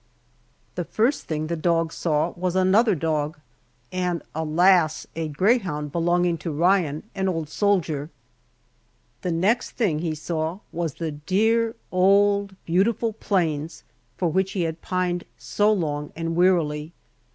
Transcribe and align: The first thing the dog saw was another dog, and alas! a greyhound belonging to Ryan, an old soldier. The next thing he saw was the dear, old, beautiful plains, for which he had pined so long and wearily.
The 0.73 0.83
first 0.83 1.25
thing 1.27 1.45
the 1.45 1.55
dog 1.55 1.93
saw 1.93 2.31
was 2.31 2.55
another 2.55 2.95
dog, 2.95 3.37
and 3.91 4.23
alas! 4.33 5.05
a 5.15 5.27
greyhound 5.27 5.91
belonging 5.91 6.39
to 6.39 6.49
Ryan, 6.51 7.03
an 7.13 7.29
old 7.29 7.49
soldier. 7.49 8.09
The 9.21 9.31
next 9.31 9.73
thing 9.73 9.99
he 9.99 10.15
saw 10.15 10.57
was 10.71 10.95
the 10.95 11.11
dear, 11.11 11.75
old, 11.91 12.55
beautiful 12.65 13.13
plains, 13.13 13.83
for 14.17 14.27
which 14.27 14.53
he 14.53 14.63
had 14.63 14.81
pined 14.81 15.23
so 15.37 15.71
long 15.71 16.11
and 16.15 16.35
wearily. 16.35 16.93